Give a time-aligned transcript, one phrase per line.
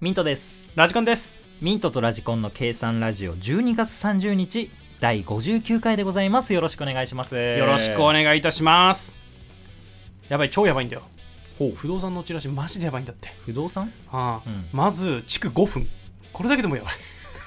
[0.00, 0.62] ミントです。
[0.76, 1.40] ラジコンです。
[1.60, 6.54] ミントとラジコンの計算ラジオ12月30日第59回でございます。
[6.54, 7.34] よろしくお願いします。
[7.34, 9.18] よろしくお願いいたします。
[10.28, 11.02] やばい超やばいんだよ。
[11.58, 11.72] ほう。
[11.74, 13.30] 不動産のチラシマジでやばいんだって。
[13.44, 13.92] 不動産？
[14.12, 14.68] ああ、うん。
[14.72, 15.88] まず築5分。
[16.32, 16.94] これだけでもやばい。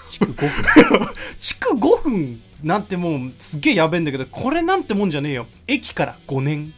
[0.09, 1.07] 築5分？
[1.39, 5.47] 築5分なんてもうすげえやべえんだけどこれなんてもんじゃねえよ。
[5.67, 6.73] 駅から5年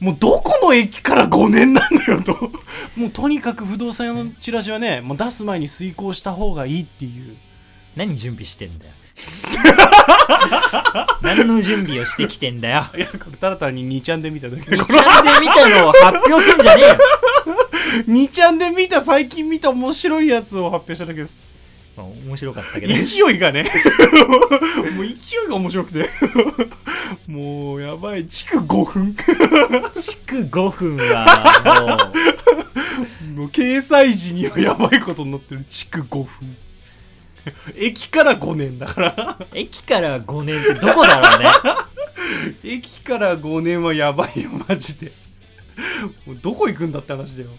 [0.00, 2.52] もうどこの駅から5年なんだよと。
[2.96, 7.36] もうとにかく不動産屋のチラシはねもう出す前に遂行した方がいいっていう。
[7.96, 8.92] 何準備してんだよ。
[11.22, 12.86] 何の準備をしてきてんだよ。
[12.94, 16.98] いやこれただ単に2ちゃんで見ただけで2ちゃんで見たのを発表すんじゃねえよ。
[18.06, 21.56] 2ちゃんで見た最近見た面白いやつを発表しただけです
[21.96, 22.92] まあ面白かったけど。
[22.92, 23.64] 勢いがね。
[24.94, 25.16] もう勢い
[25.48, 26.10] が面白くて。
[27.26, 28.26] もうやばい。
[28.26, 29.14] 築5分。
[29.94, 33.40] 築5分はもう。
[33.40, 35.64] もう掲載時にはやばいことになってる。
[35.68, 36.56] 築5分。
[37.76, 39.38] 駅から5年だから。
[39.54, 41.48] 駅から5年ってどこだろうね。
[42.64, 45.12] 駅から5年はやばいよマジで。
[46.42, 47.50] どこ行くんだって話だよ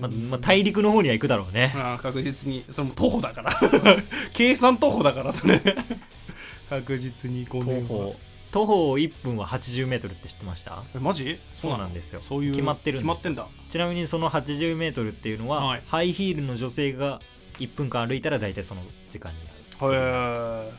[0.00, 1.72] ままあ、大陸の方には行くだろうね。
[1.76, 2.64] ああ確実に。
[2.68, 3.52] それも徒歩だから。
[4.32, 5.60] 計算徒歩だからそれ。
[6.68, 8.16] 確実に5徒年は歩。
[8.52, 10.82] 徒歩1分は 80m って知ってました？
[10.94, 11.38] えマジ？
[11.54, 12.20] そうなんですよ。
[12.22, 13.14] そういう決まってるんですよ。
[13.14, 13.46] 決まってんだ。
[13.70, 15.82] ちなみにその 80m っていうのは、はい。
[15.86, 17.20] ハイヒールの女性が
[17.58, 20.72] 1分間歩いたら大体その時間になるへ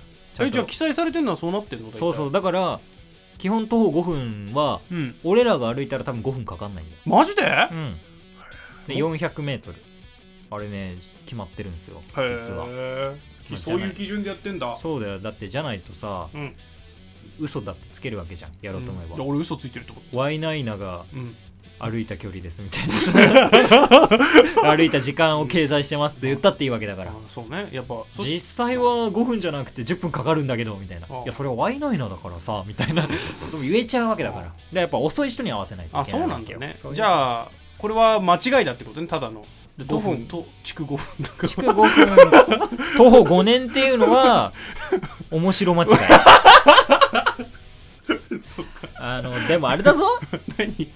[0.47, 1.91] えじゃあ記載されてるのはそうなってんの？
[1.91, 2.30] そうそう。
[2.30, 2.80] うだから
[3.38, 5.16] 基本徒歩5分はうん。
[5.23, 7.00] 俺らが歩いたら多分5分かかんないんだよ。
[7.05, 7.44] マジで？
[7.44, 7.95] へうん
[8.88, 9.74] で 400m
[10.50, 12.66] あれね決まってるんですよ実は。
[12.70, 13.18] え
[13.56, 14.76] そういう基準でやってんだ。
[14.76, 15.20] そうだよ。
[15.20, 16.54] だってじゃないとさうん。
[17.40, 21.36] 嘘だってつけるわけじゃんやろうと思えば、じゃあ俺嘘ついてるってこワイナイナがとうん。
[21.80, 23.50] 歩いた距離ですみたいな。
[24.76, 27.12] 歩いた時間を計算してますって言ったっていいわけだから。
[27.12, 27.68] あそうね。
[27.72, 31.06] やっぱ実際は5分じゃなくて10分かかるんだけどみたいな。
[31.10, 33.04] ああいやそれはワイナイナだからさみたいな
[33.62, 34.53] 言えちゃうわけだから。
[34.74, 39.46] でやっぱ遅い人に合わせないといあけそうなんだよねじあゃあこれは間違いだってことねただの。
[39.80, 40.18] 5 5分。
[40.18, 41.50] 分と築5分だから。
[41.50, 42.78] 築5分。
[42.98, 44.52] 徒歩5年っていうのは
[45.30, 45.90] 面白間違い。
[49.00, 50.20] あのでもあれだぞ。
[50.58, 50.90] 何？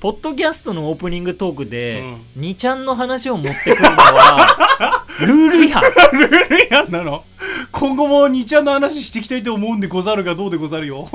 [0.00, 2.04] ポッドキャストのオープニングトークで、
[2.36, 5.82] う2ちゃんの話を持ってくるのは ルール違反。
[5.82, 7.24] ルール違反なの？
[7.70, 11.08] 今後も2ちゃんの話していきたいと思うんでござるがどうでござるよ。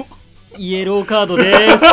[0.58, 1.86] イエローカードです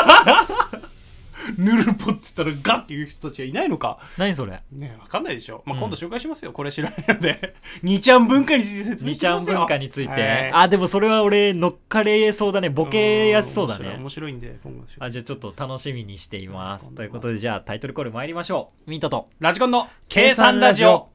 [1.58, 3.98] ヌルポって言ったらガッっていう人たちはいないのか。
[4.18, 4.62] 何それ？
[4.72, 5.80] ねわかんないでしょ、まあ、うん。
[5.80, 7.54] 今度紹介しますよ、これ知らないので。
[7.82, 10.52] 2ちゃん文化について説明2ちゃんしますよ文化について、はい。
[10.52, 12.70] あでもそれは俺乗っかれそうだね。
[12.70, 16.88] ボケやすそうだん面白いね面白いんで今後あじゃあちょっと楽しみにしています。
[16.88, 18.90] うんということでじゃあタイトルコール参りましょう。
[18.90, 19.28] ミントと。
[19.40, 21.08] ラジコンの計算ラジオ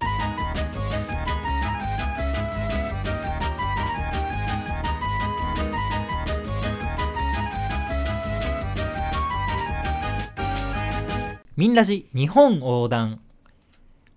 [11.60, 13.20] ミンラジ日本横断。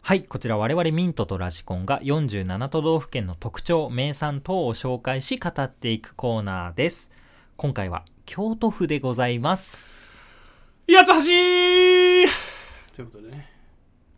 [0.01, 7.11] はいこちら我々ミントとラジコンが47都道府県の特徴名産等を紹介し語っていくコーナーです。
[7.57, 10.31] 今回は京都府でございます。
[10.89, 12.33] 八つ橋！
[12.95, 13.49] ということでね。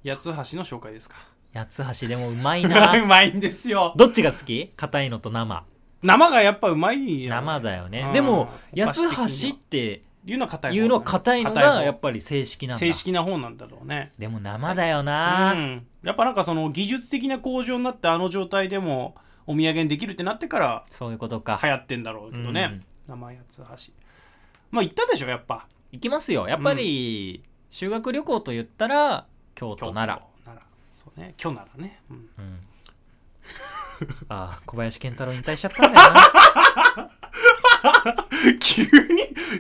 [0.05, 1.17] 八つ橋の紹介ですか。
[1.55, 2.93] 八つ橋でもうまいな。
[3.03, 3.95] うまいんですよ。
[3.97, 4.71] どっちが好き？
[4.77, 5.65] 硬いのと生。
[6.03, 7.91] 生がやっぱうまいよ生だようん。
[7.91, 12.81] ねでも八ぱつ橋っていうのは硬い方いうの硬いのがやっぱり正式なんだ。
[12.81, 14.13] 正式な方なんだろうね。
[14.19, 15.87] でも生だような、ん。
[16.03, 19.15] やっぱなんかその技術的な向上になってあの状態でも
[19.47, 21.61] お土産にできるってなってからそういうことか。
[21.63, 23.19] 流行ってんだろうけどね、うん。
[23.21, 23.93] 生八つ橋
[24.71, 25.67] まあ行ったでしょやっぱ。
[25.93, 26.49] 行きますよ。
[26.49, 30.27] やっぱり修学旅行と言ったら京都奈良。
[30.45, 31.03] 奈良。
[31.05, 31.35] そうね。
[31.41, 32.17] 今日ならね、うん。
[32.17, 32.61] うん。
[34.29, 37.11] ああ小林健太郎引退しちゃったんだよな
[38.61, 38.89] 急に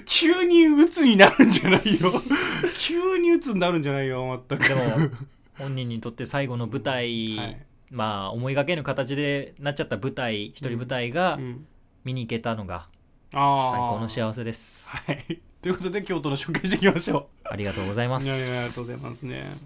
[0.05, 2.13] 急に鬱になるんじゃないよ。
[2.79, 4.69] 急に鬱になるんじゃないよ全く。
[4.69, 4.83] でも
[5.59, 7.67] 本人にとって最後の舞台、はい。
[7.91, 11.67] まあ思いがけぬ形でなっちゃった舞台一人舞台がうん
[12.05, 12.89] 見に行けたのが
[13.33, 14.89] あ最高のせ幸せです。
[14.89, 15.41] はい。
[15.63, 18.27] ということで京都の紹介していきましょありがとうございうます。
[18.27, 19.57] いやいやありがとうございますね。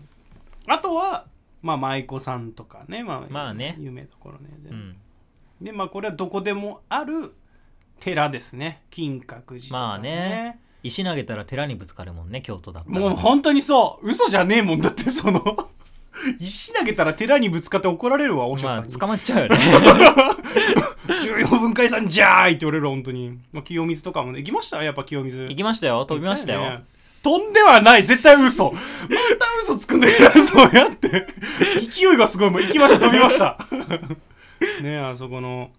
[0.69, 1.27] あとは
[1.63, 3.03] まあ舞妓さんとかね。
[3.03, 3.77] まあ、まあね。
[3.81, 4.51] 有名どころね。
[4.63, 4.97] で,、うん。
[5.61, 7.35] でまあこれはどこでもある
[8.01, 8.83] 寺ですね。
[8.91, 9.27] 金閣
[9.59, 10.59] 寺とか、まあね。
[10.83, 13.01] 石投げたら寺にぶつかるもんね京都だったら。
[13.01, 14.09] もう本当にそう。
[14.09, 15.43] 嘘じゃねえもんだってその。
[16.41, 19.59] 石投げたら寺にぶつかって怒られるわ和尚まあさんに、捕まっちゃうよね。
[21.23, 24.39] 重要文化遺産じゃーいって言われるわ本当に、まあ、清水とかもね。
[24.41, 24.83] 行きました？
[24.83, 25.43] やっぱ清水。
[25.43, 26.05] 行きましたよ。
[26.05, 26.85] 飛びましたよ、ね。
[27.23, 28.05] 飛んではない。
[28.05, 28.71] 絶対嘘。
[28.73, 28.83] また
[29.63, 31.27] 嘘つくんだけどそうやって。
[31.91, 32.51] 勢いがすごい。
[32.51, 33.59] もう行きました飛びました。
[34.83, 35.71] ねあそこの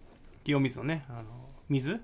[0.44, 1.24] 清水のねあの
[1.70, 2.00] 水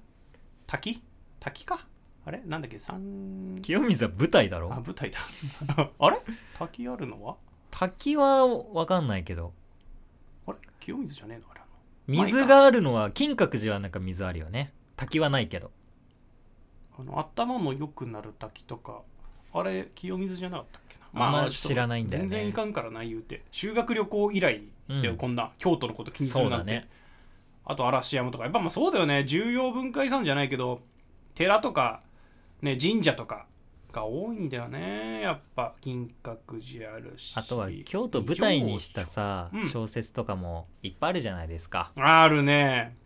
[0.67, 1.01] 滝？
[1.39, 1.85] 滝か？
[2.25, 2.41] あれ？
[2.45, 2.79] なんだっけ？
[2.79, 5.19] 三清水は舞台だあろ舞台だ。
[5.99, 6.17] あれ？
[6.57, 7.35] 滝あるのは？
[7.71, 9.53] 滝はわかんないけど。
[10.47, 10.57] あれ？
[10.79, 11.45] 清水じゃねえの？
[11.51, 11.61] あれ
[12.07, 14.73] 水があるのは金閣寺はなんか水あるよね。
[14.95, 15.71] 滝はないけど。
[16.97, 19.01] あの頭の良くなる滝とか。
[19.53, 21.25] あれ清水じゃなかったっけな？
[21.25, 22.29] あんまちょっと知らないんだよね。
[22.29, 23.43] 全然いかんからな言うて。
[23.51, 25.17] 修学旅行以来でうん。
[25.17, 26.89] こんな、京都のこと気にするなんて、そうだね
[27.65, 28.43] あと嵐山とか。
[28.43, 29.25] やっぱまあそうだよね。
[29.25, 30.81] 重要文化遺産じゃないけど
[31.33, 32.01] 寺とか、
[32.61, 33.47] ね、神社とか
[33.91, 35.21] が多いんだよね。
[35.21, 37.33] やっぱ金閣寺あるし。
[37.35, 39.67] あとは京都舞台にしたさうん。
[39.67, 41.91] 小説とかもいっぱいあるじゃないですか。
[41.95, 42.97] あるね。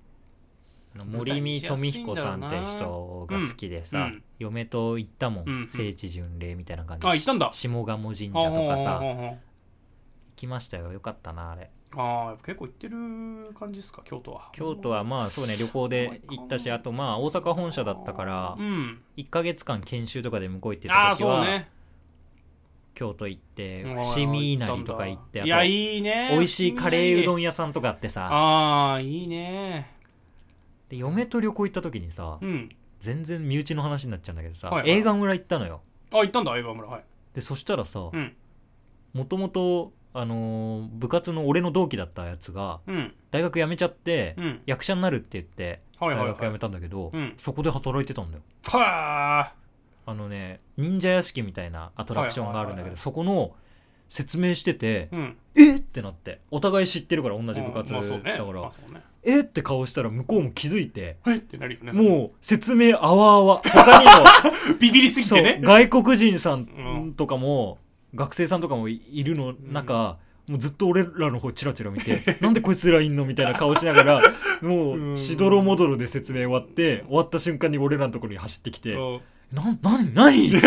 [0.96, 4.04] 森見富彦さんって人が好きでさ、うん。
[4.04, 4.24] うん。
[4.40, 5.68] 嫁と行ったもん、うんうん。
[5.68, 7.50] 聖地巡礼みたいな感じあ行ったんだ。
[7.54, 9.38] 下鴨神社とかさ行
[10.36, 10.92] きましたよ。
[10.92, 12.96] よかったなあれああ結構行ってる
[13.58, 14.02] 感じですか？
[14.06, 14.50] 京都は。
[14.54, 19.02] 京都はまあそうね旅行で行ったしあとまあ大阪本社だったからうん。
[19.18, 21.70] 1ヶ月間研修とかで向こう行ってた時は、ね。
[22.94, 26.30] 京都行ってうん伏見稲荷とか行ってあいやといいね。
[26.32, 28.28] 美味しいカレーうどんん屋さんとかあってさ。
[28.32, 29.96] ああいいね。
[30.90, 32.70] で嫁と旅行行った時にさうん。
[33.00, 34.92] 全然身内の話になっちゃうんだけどさ、はいはい。
[34.92, 35.82] 映画村行ったのよ。
[36.12, 36.88] あ行ったんだ相葉村。
[36.90, 37.04] はい。
[37.34, 38.36] でそしたらさうん。
[39.14, 43.14] もともとあのー部活の俺の同期だったやつがうん。
[43.32, 44.62] 大学辞めちゃって、うん。
[44.66, 46.28] 役者になるって言ってはいはいはい。
[46.30, 47.34] 大学辞めたんだけど、うん。
[47.38, 48.44] そこで働いてたんだよ。
[48.66, 49.54] は
[50.06, 50.14] あ。
[50.14, 52.98] のね忍者屋敷みたいなアトラクションがあるんだけど、はいはいはいはい。
[52.98, 53.52] そこの
[54.10, 55.38] 説明しててあうん。
[55.56, 58.60] えっってなってお互い知ってるから同じ部活まだから、あそうね。
[58.62, 59.02] まあそうね。
[59.24, 61.92] えっって顔したら向こうも気づいてはいってなるよね。
[61.92, 63.62] もう説明あわあわ。
[63.64, 64.06] 他に
[64.74, 67.14] も ビビりすぎそうてね外国人さうんん。
[67.16, 67.78] とかも、
[68.16, 70.18] 学生さんとかもいいるの中、
[70.48, 74.22] もうずっと俺らの方チラチラ見て なんでこいつらいんのみたいな顔しながら
[74.68, 75.14] もうん。
[75.14, 79.20] うしどろもどろで説明終わって終わった瞬間に俺らのところに走ってきてうん
[79.54, 80.50] 「な何何?」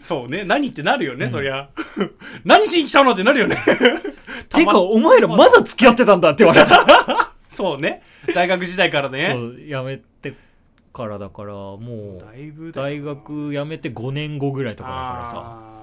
[0.00, 1.68] そうね何ってなるよねそりゃ。
[2.44, 3.56] 何しに来たのってなるよね。
[4.48, 8.02] てかお前らまだ付き合ってたんだって言われた、そうね。
[8.34, 9.30] 大学時代からね。
[9.32, 10.04] そうやめて
[10.92, 15.80] からだからもう大学辞めて5年後ぐらいとかだからさ。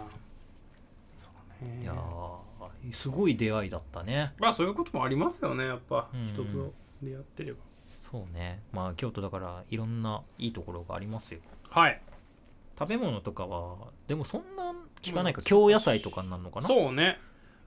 [1.13, 1.27] そ
[1.62, 1.83] うね。
[1.83, 4.33] いやーすごい出会いだったね。
[4.39, 6.24] まあそういうこともありますよねやっぱうん。
[6.24, 7.59] 人と出会ってれば。
[7.95, 8.62] そうね。
[8.71, 11.42] まあ京都だからいろんないいところがありますよ。
[11.69, 12.01] はい。
[12.80, 13.75] 食べ物とかは
[14.07, 15.39] でもそんな聞かないか。
[15.39, 16.68] うん京野菜とかになるのかな？
[16.68, 17.19] そうね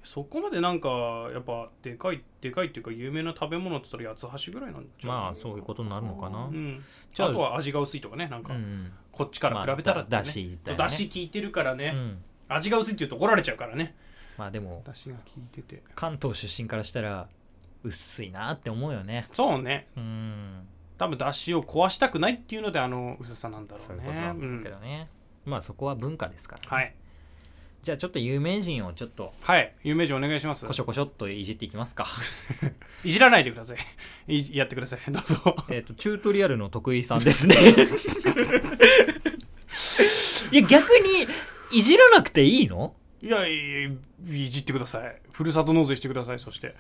[0.03, 0.89] そこまでなんか
[1.33, 5.17] やっぱでかいでかいっていうか有名な食べ物って言ったら八つ橋ぐらいなんじゃない？
[5.23, 6.47] まあそういうことになるのかな？
[6.47, 6.83] うん。
[7.13, 10.17] じゃああとは味が薄いとかねなんかうんこっちから比べたらってね。
[10.17, 10.79] まあだだしだね。
[10.79, 12.19] だし効いてるからね、うん。
[12.49, 13.95] 味が薄いって言うと怒られちゃうからね。
[14.39, 15.83] まあでもだしが効いてて。
[15.95, 17.29] 関東出身からしたら
[17.83, 19.29] 薄いなって思うよね。
[19.33, 19.89] そうね。
[19.97, 20.67] うん。
[20.97, 25.09] 多分だしを壊したくないっていうのであの薄さなんだろそううねいうことなんだけどね、
[25.47, 26.69] まあそこは文化ですから、ね。
[26.69, 26.95] はい
[27.83, 30.67] じゃあちょっと有名人をちょっとはい有名人お願いします。
[30.67, 32.07] こしょこしょっといじっていきますか。
[33.05, 33.79] いじらないでください。
[34.37, 35.01] いやってください。
[35.11, 35.57] どうぞ。
[35.71, 37.57] えっとチュートリアルの徳井さんですね。
[40.53, 41.27] いや逆に
[41.73, 42.95] いじらなくていいの？
[43.23, 43.91] いやいやいやい
[44.51, 45.17] じってください。
[45.33, 46.75] ふるさと納税してくださいそして。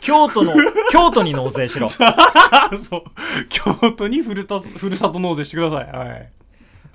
[0.00, 0.54] 京都の
[0.92, 1.88] 京都に納税しろ。
[1.88, 3.04] そう。
[3.48, 5.90] 京都にふるたふるさと納税してください。
[5.90, 6.30] はい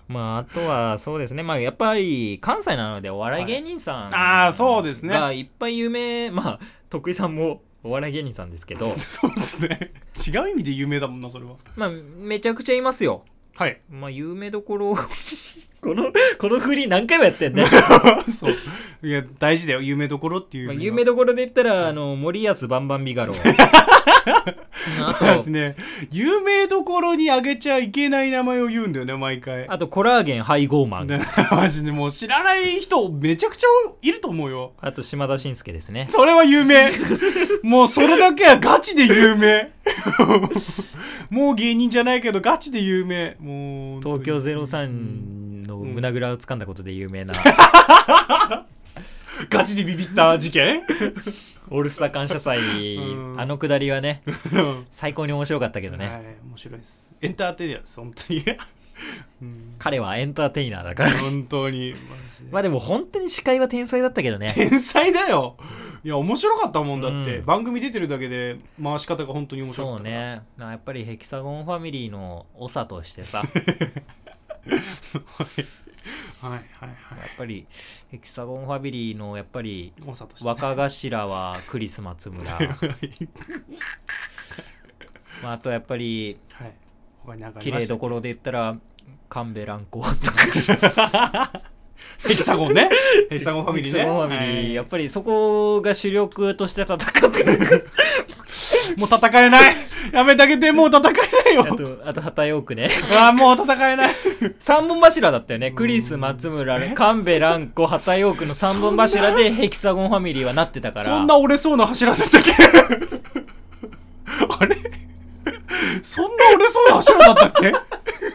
[0.07, 1.43] まああとはそうですね。
[1.43, 5.13] まあやっぱり関西なのでお笑い芸人さんああそうですね。
[5.13, 6.31] がいっぱい有名。
[6.31, 6.59] まあ
[6.89, 8.93] 徳井さんもお笑い芸人さんですけど。
[8.97, 9.93] そうですね。
[10.27, 11.55] 違う意味で有名だもんなそれは。
[11.75, 13.23] まあめちゃくちゃいますよ。
[13.55, 13.79] はい。
[13.89, 14.95] まあ有名どころ
[15.85, 17.63] この この振り何回もやってんね、
[18.27, 18.55] そう。
[19.03, 19.81] いや大事だよ。
[19.81, 23.35] 有名どころっていうまあ、有名どころで言ったらあの森保バンバンビガロ。
[25.05, 25.75] あと私ね
[26.11, 29.67] 有名どころにあげちゃいけない名前を言うんだよね毎回。
[29.67, 31.07] あとコラーゲン配合マン。
[31.07, 33.67] ねマジでもう知らない人めちゃくちゃ
[34.01, 34.73] いると思うよ。
[34.81, 36.07] あと島田紳介ですね。
[36.09, 36.91] それは有名。
[37.61, 39.71] もうそれだけはガチで有名。
[41.29, 43.35] もう芸人じゃないけどガチで有名。
[43.39, 47.33] もう東京03の胸ぐらを掴んだことで有名な、
[49.49, 50.83] ガチでビビった事件？
[51.69, 52.95] オールスター感謝祭。
[52.97, 53.39] うん。
[53.39, 54.21] あのくだりはね
[54.53, 54.85] うん。
[54.89, 57.09] 最高に面白かったけどね、はい面白いです。
[57.21, 58.43] エンターテイナーです本当に？
[59.41, 59.75] うん。
[59.77, 61.11] 彼はエンターテイナーだから。
[61.17, 61.91] 本当に。
[61.93, 61.97] マ
[62.33, 62.51] ジで。
[62.51, 64.53] まあでも本当に司会は天才だったけどね。
[64.55, 65.57] 天才だよ。
[66.03, 67.45] いや面白かったもんだって、うん。
[67.45, 70.41] 番組出てるだけで回し方が本当に面白かったそうね。
[70.57, 73.41] なやっぱりヘキサゴンファミリーの長としてさ
[76.41, 76.51] はい。
[76.51, 76.89] はいやはい。
[76.89, 77.65] っぱり
[78.11, 79.93] ヘキサゴンファミリーのやっぱり
[80.43, 82.51] 若頭はクリス松村、
[85.41, 86.73] まあ、あとやっぱりはい。
[87.59, 88.77] 綺麗どころで言ったら
[89.29, 91.51] 神戸蘭子とか。
[92.27, 92.89] ヘキサゴンね。
[93.29, 93.99] ヘキサゴンファミリーね。
[93.99, 94.73] ヘキサゴンファミリー、はい。
[94.75, 97.89] やっぱりそこが主力として戦ってる
[98.97, 99.75] もう戦えない。
[100.11, 102.89] やめてあげてもう戦えないあよとあと波田陽区ね。
[103.11, 104.15] ああもう戦えない。
[104.59, 105.71] 三本柱だったよね。
[105.71, 111.05] クリス松村神戸蘭光畑ヨークの三本柱でヘキサゴンファミリーはなってたから。
[111.05, 112.51] そんな折れそうな柱だったっけ？
[114.59, 114.77] あれ？
[116.03, 117.51] そんな折れそうな柱だったっ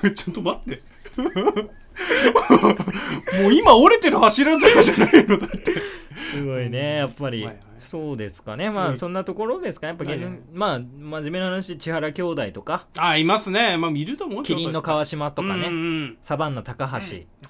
[0.03, 0.11] け？
[0.13, 0.83] ちょっと待って。
[3.43, 5.75] もう今折れてる柱とかじゃないのだって。
[6.33, 7.59] すごいねやっぱり、はいはい。
[7.79, 8.71] そうですかね。
[8.71, 9.87] まうんあそんなところですか？
[9.89, 10.41] やっぱ芸能、はいはい。
[10.53, 12.87] まあ真面目な話千原兄弟とか。
[12.97, 13.77] あ、いますね。
[13.79, 16.93] まあ見ると思うけどキリンの川島とかね、うんうんサバンナ高橋、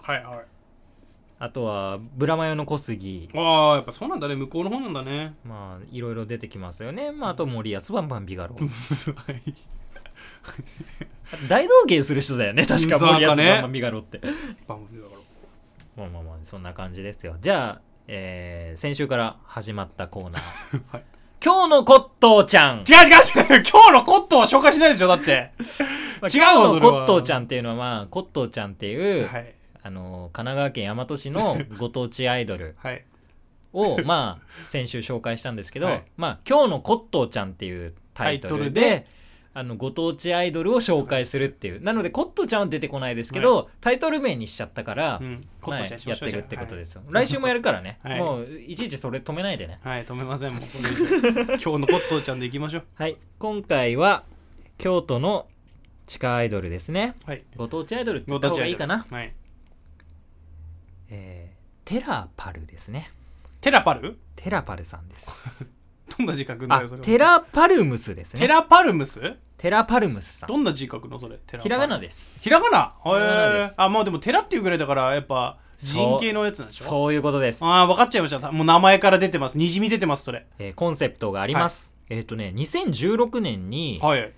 [0.03, 0.45] はいはい。
[1.43, 3.29] あとはブラマヨの小杉。
[3.35, 4.35] ああ、やっぱそうなんだね。
[4.37, 5.35] 向こうの方なんだね。
[5.45, 7.13] まあいろいろ出てきますよね。
[7.13, 9.55] まああと森保バンバンビガロ はい
[11.49, 13.49] 大道芸する人だよね確かうん森保なんかね。
[13.51, 14.21] バンバンビガロって
[15.97, 17.27] まあまあまあそんな感じです。
[17.27, 20.83] よじゃあ、えー、先週から始まったコーナー。
[20.91, 21.05] はい。
[21.43, 22.79] 今日のコットーちゃん。
[22.81, 23.65] 違う違う違う。
[23.71, 25.53] 今日のコットンは紹介しないでしょだって。
[26.21, 29.55] まあ違うのコットーちゃんっていうのはまあコットーちゃんっていう、はい。
[29.83, 33.05] あの神奈川県大和市の ご当地アイドルはい。
[33.73, 36.03] をまあ先週紹介したんですけど、はい。
[36.17, 39.07] まあ今日のコットーちゃんっていうタイトルで
[39.61, 41.83] あのご当地アイドルを紹介するっていう。
[41.83, 45.47] なのでコットーちゃんは出てこないですけど、タイトル名にしちゃったから、うん。
[45.61, 48.19] コまあットンちゃんやってるってことですよ、はい来週もやるからね、はい。
[48.19, 49.79] もういちいちそれ止めないでね。
[49.83, 50.55] はい、止めません。
[50.55, 50.63] もう。
[50.63, 52.85] 今日のコットンちゃんでいきましょう。
[52.95, 53.19] はい。
[53.39, 54.25] 今回は
[54.79, 55.47] 京都の
[56.07, 57.15] 地下アイドルですね。
[57.27, 57.45] はい。
[57.55, 59.35] ご当地アイドルって言った方がいいかな、はい。
[61.11, 63.11] えー、テラパルですね。
[63.61, 64.17] テラパル？
[64.37, 65.69] テラパルさんです
[66.17, 67.05] どんな字書くんだあよ、それは。
[67.05, 69.21] テラパルムスですねテラパルムス？
[69.57, 71.39] テラパルムスさんどんな字書くのそれ？
[71.61, 72.95] ひらがなですひらがな？
[73.05, 73.75] へえ。
[73.77, 76.85] あ、まあでもテラっていうぐらいだから、やっぱ、人形のやつなんでしょ？
[76.85, 78.53] そういうことです、ああ、分かっちゃいました。
[78.53, 79.59] もう名前から出てます。
[79.59, 80.47] にじみ出てます、それ。
[80.59, 84.33] えーコンセプトがあります、えっ、とね2016年にはい。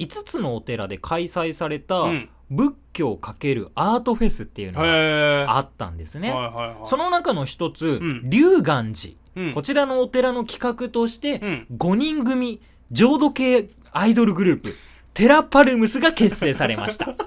[0.00, 5.56] 5つのお寺で開催されたうん仏教×アートフェスっていうのが。
[5.56, 6.76] あったんですね、はいはいはい。
[6.84, 12.60] その中の一つ、ん龍岩寺、うんこちらのお寺の企画として、うん5人組
[12.90, 14.74] 浄土系アイドルグループ
[15.14, 17.14] テラパルムスが結成されました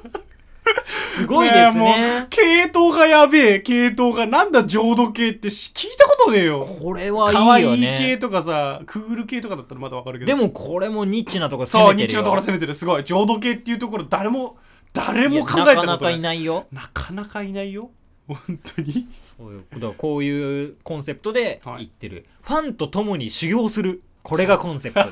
[0.85, 4.27] すごいですね系統がやべえ、系統が。
[4.27, 6.63] なんだ浄土系ってし聞いたことねえよ。
[6.63, 10.27] これはいいよい系ねとかさ、クール系とかだったらまだわかるけど。
[10.27, 12.73] でもこれもニッチなとこ攻めてるよ日中のところ攻めてる。
[12.73, 13.03] すごい。
[13.03, 14.57] 浄土系っていうところ、誰も、
[14.93, 17.91] 誰も考えたことなかなかいないよなかなかいないよ。
[18.27, 19.07] 本当に？
[19.37, 25.09] そういうだからこういうコンセプトではい言ってる、ファンと共に修行するこれがコンセプトで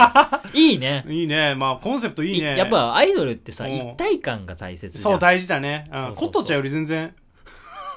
[0.52, 1.56] すいいねいいね。
[1.56, 2.58] まあ、コンセプトいいね。
[2.58, 5.86] やっぱアイドルってさうん一体感が大切そう、大事だね。
[6.16, 7.16] コットちゃんより全然、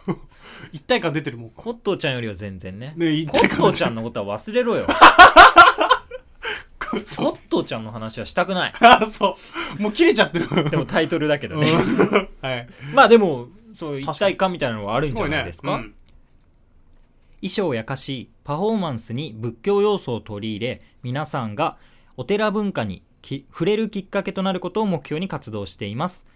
[0.72, 1.50] 一体感出てるもん。
[1.50, 4.86] コットーちゃんよりは全然ねね、一コットーちゃんのことは忘れろよ
[6.78, 6.96] コ。
[6.96, 9.36] ットーちゃんの話はしたくないあ、 そ
[9.78, 9.82] う。
[9.82, 10.70] もう切れちゃってる。
[10.70, 11.72] でもタイトルだけどうんね
[12.40, 12.68] はい。
[12.94, 13.48] まあでも
[13.78, 15.28] そういう一体感みたいなのはあるんじゃ。
[15.28, 15.74] ないですか？
[15.74, 15.94] うん。
[17.40, 21.76] 衣装や歌詞パフォーマンスに仏教要素を取り入れ皆さんが
[22.16, 26.26] お寺文化にき触れるきっかけとなることを目標に活動しています。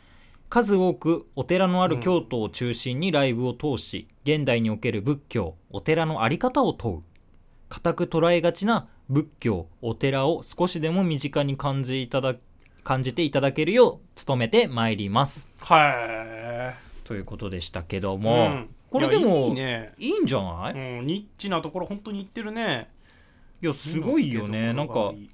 [0.49, 7.03] 数多くお寺のある京都を中心にライブを通し、現代における仏教お寺のあり方を問う
[7.69, 12.37] 固く捉えがちな仏教お寺を少しでも身近に感じいただ
[12.85, 15.49] 感じていただけるよう努めてまいります。
[15.61, 16.75] は
[17.13, 18.19] ということでしたけどい。
[18.19, 19.93] も、うんこれでもいやいいね。
[19.99, 22.91] いいんじゃない、うん、ニッチなところ本当に言ってるね。
[23.63, 25.31] いやすごいよねなんかいい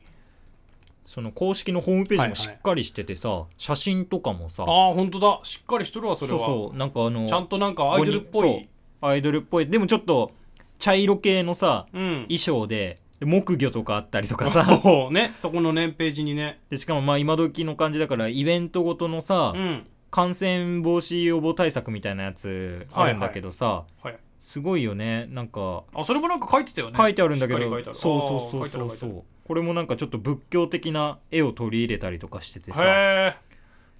[1.06, 5.40] その公式のホームページはいはいもしっかりしててさ、写真とかもさああ、本当だ。
[5.42, 6.38] しっかりしとるわ、それは。
[6.38, 8.68] そうそうなんかあのちゃんとなんかアイドルっぽい。
[9.00, 10.30] アイドルっぽいでもちょっと
[10.78, 12.26] 茶色系のさうん。
[12.28, 14.64] 衣装でで木魚とかあったりとかさ
[15.10, 16.60] ね、そこのね、ページにね。
[16.70, 19.84] でしかもまあ今時の感じだからイベントごとのさ、うん。
[20.10, 24.18] 感染防止予防対策みたいなやつあるんだけどさ、はい。
[24.40, 26.96] すごいよねなんかあ、それもなんか書いてたよね。
[26.96, 33.36] 書いてあるんだけど、そうそうそうそうそうこれもなんかちょっと仏教的な絵を取り入れたりとかしててさ。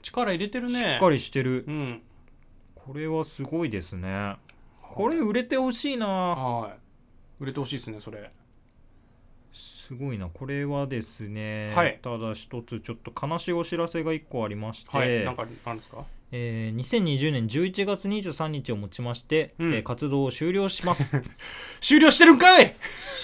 [0.00, 0.78] 力入れてるね。
[0.78, 2.02] しっかりしてるうん。
[2.74, 4.36] これはすごいですね
[4.80, 6.72] これ売れてほしいなはい。
[7.40, 8.30] 売れてほしいですね、それ。
[9.88, 10.28] すごいな。
[10.28, 11.98] これはですね、はい。
[12.02, 15.24] ただ一つちょっと悲しいお知らせが1個ありまして、はい。
[15.24, 16.04] なんかあるんですか？
[16.30, 19.74] えー2020年11月23日をもちまして、うん。
[19.74, 21.22] えー活動を終了します。
[21.80, 22.74] 終了してるんかい！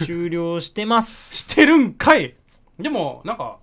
[0.06, 1.36] 終了してます。
[1.52, 2.34] してるんかい！
[2.78, 3.58] でもなんか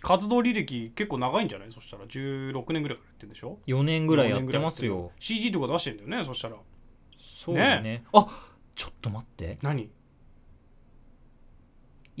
[0.00, 1.68] 活動履歴結構長いんじゃない？
[1.72, 2.04] そしたら。
[2.06, 6.24] 16年ぐらいからやってるんでしょ？4年ぐらいやっ4年ぐてらますよ CD とか出してんだよね？
[6.24, 6.56] そしたら。
[7.20, 8.04] そうだね。
[8.14, 8.26] あ
[8.74, 9.58] ちょっと待って。
[9.60, 9.90] 何？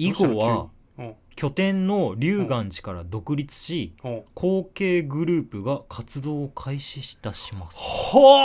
[0.00, 0.66] 以後は
[0.98, 1.14] うん。
[1.36, 4.22] 拠点の龍岩寺から独立しうん。
[4.34, 7.76] 後継グループが活動を開始いたします。
[7.78, 8.38] ほ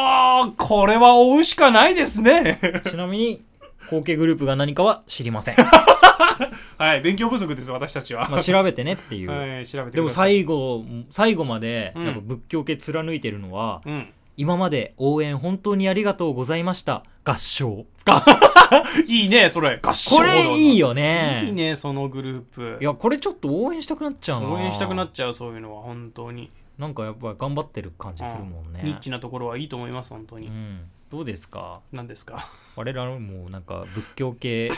[0.43, 2.59] ーこれは追うしかないですね。
[2.89, 3.43] ちなみに
[3.89, 5.55] 後継グループが何かは知りません、
[6.77, 10.37] はい勉強不足です私たちは、まあ、調べてねっていう、はい調べてでもください。
[10.37, 12.05] 最後最後までうん。
[12.05, 14.09] やっぱ仏教系貫いてるのは、うん。
[14.37, 17.03] 今まで応援本当にありがとうございました。
[17.23, 17.85] 合唱
[19.07, 19.79] いいねそれ。
[19.81, 21.43] 合唱これいいよね。
[21.45, 22.77] いいねそのグループ。
[22.81, 24.49] いやこれちょっと応援したくなっちゃうな。
[24.49, 26.49] 応援したくなっちゃうそういうのは本当に。
[26.77, 28.81] なんかやっぱ頑張ってる感じするもんね。
[28.83, 30.79] ニッチなところはいいと思います本当に、うん
[31.11, 31.81] どうですか？
[31.91, 32.49] 何ですか？
[32.75, 34.69] 我らもなんか仏教系。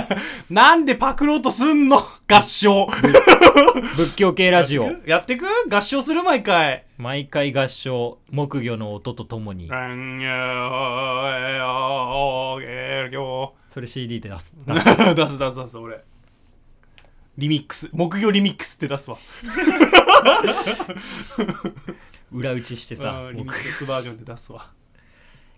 [0.50, 1.98] なんでパクろうとすんの？
[2.26, 2.86] 合唱。
[3.96, 4.90] 仏教系ラジオ。
[5.06, 5.44] やってく？
[5.70, 6.84] 合唱する毎回。
[6.96, 9.68] 毎回合唱木魚の音とともに
[13.70, 14.84] それ CD で出す出す。
[15.14, 16.02] 出す出す出す俺。
[17.36, 17.90] リミックス。
[17.92, 19.18] 木魚リミックスって出すわ。
[22.32, 24.70] 裏打ちしてさうんリミックスバージョンで出すわ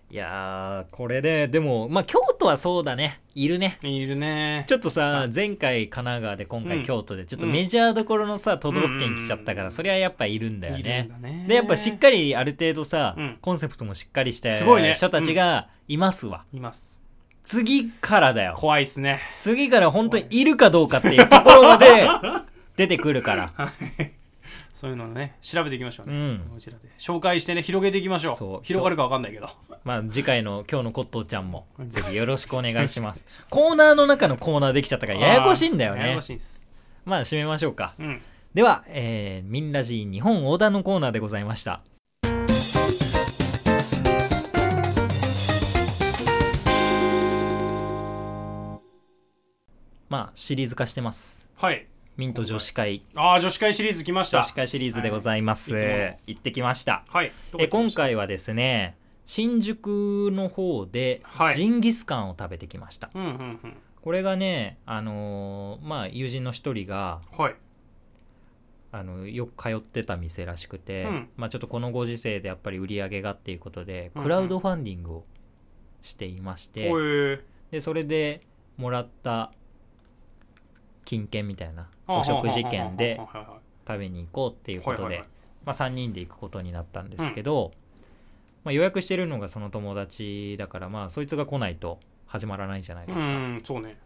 [0.09, 3.19] いやーこれででもまあ京都はそうだね。
[3.35, 3.77] いるね。
[3.83, 4.63] いるね。
[4.69, 6.67] ちょっとさ前回神奈川で今うん。
[6.67, 9.67] 回京都でちょっとメジャーどころのさ都道府県来ちゃったかうん。
[9.67, 11.45] らそりゃやっぱいるんだよいるねんだね。
[11.47, 13.37] でやっぱしっかりある程度さ、うん。
[13.41, 14.93] コンセプトもしっかりしたすごいね。
[14.93, 17.01] 人たちがいますわ、います。
[17.43, 18.55] 次からだよ。
[18.57, 19.19] 怖いっすね。
[19.41, 22.07] 次から本当にいるかどうかっていうところまで
[22.77, 23.71] 出てくるから
[24.77, 26.51] そういうのをね調べていきましょうね、うん。
[26.53, 26.87] こちらで。
[26.99, 28.35] 紹介してね広げていきましょう。
[28.35, 28.59] そう。
[28.61, 29.49] 広がるか分かんないけど。
[29.83, 33.25] まあ次回の今日のコットーちゃんもぜひよろしくお願いします。
[33.49, 36.01] コーナーの中のコーナーできちゃったからややこしいんだよね。
[36.01, 36.67] あーややこしいんす。
[37.05, 37.95] まあ締めましょうか。
[37.97, 38.21] うん。
[38.53, 41.81] では、えー、ミンラジー日本横断のコーナーでございました。
[50.07, 51.49] まあ、シリーズ化してます。
[51.55, 54.39] はいミント女子会、ああ女子会シリーズ来ました。
[54.39, 55.75] 女子会シリーズでございます。
[55.75, 57.05] はい行ってきました。
[57.07, 61.55] はいえ今回はですね、新宿の方ではい。
[61.55, 63.11] ジンギスカンを食べてきました。
[63.13, 63.33] うんうんう
[63.67, 63.77] ん。
[64.01, 67.55] これがね、あのーまあ、友人の一人が、はい。
[68.91, 71.29] あのよく通ってた店らしくて、うん。
[71.35, 74.23] まあ、ちょっとこのご時世でやっぱり売り上げがっていうことで、うんうん。
[74.23, 75.25] クラウドファンディングを
[76.01, 76.89] していまして、
[77.69, 78.41] でそれで
[78.77, 79.51] もらった
[81.07, 83.17] 金券みたいなはあお食事券で
[83.87, 85.23] 食べに行こうっていうことで、
[85.65, 87.71] まあ、3人で行くことになったんですけど、
[88.65, 93.97] まあ、予約してるのがその友達だからまあそいつが来ないと始まらないじゃないですか、うんそうね。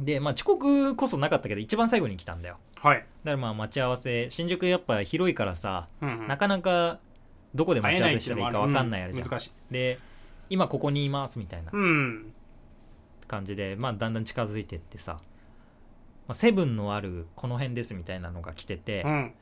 [0.00, 2.56] で、まあ、遅刻こそなかったけど一番最後に来たんだよ。
[2.74, 2.96] はい。
[2.96, 6.26] だからまあ待ち合わせ新宿やっぱ広いからさうんうん。
[6.26, 6.98] なかなか
[7.54, 9.52] どこで待ち合わせしたらいいか分かんないあるじゃん、難しい。
[9.70, 10.00] で
[10.48, 12.32] 今ここにいますみたいなうん。
[13.28, 15.20] 感じで、まあ、だんだん近づいてってさ、ま
[16.32, 19.32] あ、セブンのあるこの辺ですみたいなのが来てて、うん。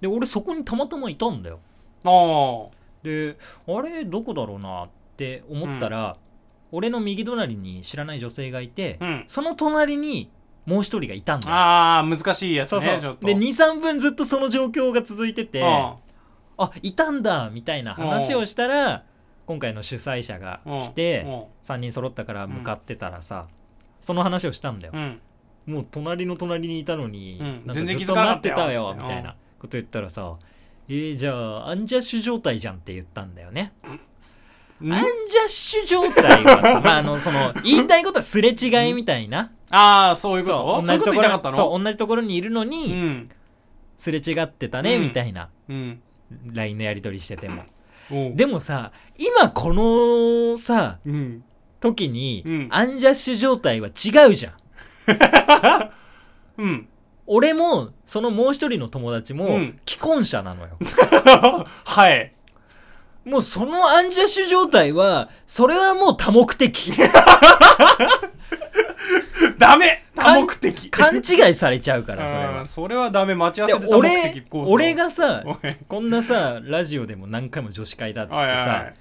[0.00, 1.60] で俺そこにたまたまいたんだよ。
[2.04, 2.76] ああ。
[3.02, 6.16] であれどこだろうなって思ったら、
[6.72, 9.24] 俺の右隣に知らない女性がいて、うん。
[9.28, 10.30] その隣に
[10.66, 11.54] もう一人がいたんだよ。
[11.54, 13.18] ああ難しいやつそうそう。
[13.22, 15.96] で23分ずっとその状況が続いててあ
[16.58, 19.04] あいたんだみたいな話をしたら
[19.46, 21.44] 今回の主催者があ来てうん。
[21.62, 23.46] 3人揃ったから向かってたらさ、
[24.00, 24.92] その話をしたんだよ。
[24.94, 25.20] う、ん
[25.66, 27.74] もう隣の隣にいたのに、うん。
[27.74, 30.36] 全然気づかなかったよてたよみたいなこと言ったらさ
[30.88, 33.72] えー、じゃあアンジャッシュ状態じゃんって言ったんだよね。
[34.80, 34.92] うん？
[34.92, 40.82] アンジャッシュ状態はさまああのその言いたいことはすれ違いみたいな、ああそういうこと？
[40.82, 41.56] そうそういうこと言いたかったの？
[41.56, 43.30] そう同じところにいるのに、うん。
[43.98, 45.02] すれ違ってたね、うん。
[45.02, 45.48] みたいな。
[45.68, 46.02] うん。
[46.52, 47.64] LINE のやり取りしてても。
[48.36, 51.42] でもさ今このさうん。
[51.80, 52.68] 時に、うん。
[52.70, 54.52] アンジャッシュ状態は違うじゃん
[56.58, 56.88] うん。
[57.26, 59.78] 俺もそのもう一人の友達もうん。
[59.86, 60.78] 既婚者なのよ、
[61.84, 62.32] はい。
[63.24, 66.92] もうそのアンジャッシュ状態はそれはもう多目的。
[69.58, 70.04] ダメ！
[70.14, 70.90] 多目的。
[70.90, 72.66] 勘違いされちゃうからそれは。
[72.66, 73.34] それはダメ。
[73.34, 75.42] 待ち合わでせで多目俺的コース俺がさ
[75.88, 78.94] こんなさラジオでも何回も女子会だっつってさ、はいはいはい。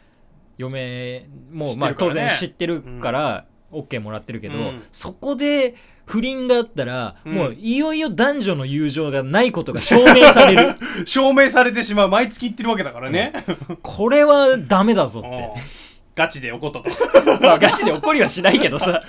[0.57, 4.83] 嫁も知ってまあ当然知ってるから、OK もらってるけど、うん。
[4.91, 10.75] そこで不倫があったら、うんもういよいよ男女の友情がないことが証明される。
[11.05, 12.09] 証明されてしまう。
[12.09, 13.33] 毎月行ってるわけだからね。
[13.81, 15.29] これはダメだぞって。
[15.29, 16.89] うんガチで怒ったと。
[17.43, 19.03] まあガチで怒りはしないけどさ。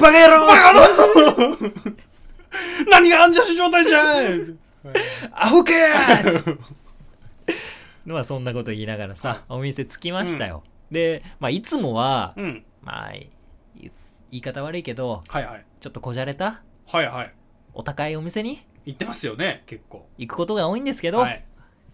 [0.00, 0.46] バカ野郎
[2.90, 4.58] 何がアンジャッシュ状態じゃん
[5.32, 6.56] アホかーつって
[8.06, 10.62] まあそんなこと言いながらさ、お店着きましたよ。
[10.90, 12.64] で、まあいつもは、うん。
[12.82, 13.28] まあ、い
[14.30, 15.64] 言い方悪いけど、はいはい。
[15.80, 16.62] ちょっとこじゃれた？
[16.86, 17.34] はいはい。
[17.74, 18.58] お高いお店に？
[18.84, 20.08] 行ってますよね、結構。
[20.18, 21.44] 行くことが多いんですけど、はい。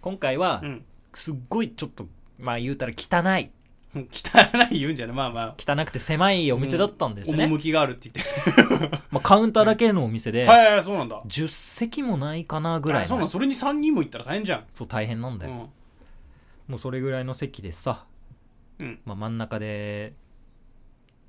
[0.00, 0.84] 今回はう、ん。
[1.12, 2.06] すっごいちょっと、
[2.38, 3.50] まあ言うたら汚い。
[3.94, 4.00] 汚
[4.72, 5.54] い言うんじゃないまあまあ。
[5.56, 7.44] 汚くて狭いお店だったんですね。
[7.44, 8.98] 趣があるって言って。
[9.12, 11.22] まあカウンターだけのお店で、はいはい、そうなんだ。
[11.26, 14.64] 10席もないかなぐらいそうなんそれに3人も行ったら大変じゃん。
[14.74, 15.58] そう大変なんだよ、うん。
[15.58, 15.70] も
[16.76, 18.04] うそれぐらいの席でさ、
[18.80, 19.00] うん。
[19.04, 20.14] まあ、真ん中で